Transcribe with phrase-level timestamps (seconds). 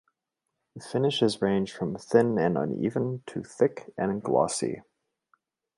[0.91, 4.81] Finishes range from thin and uneven to thick and glossy.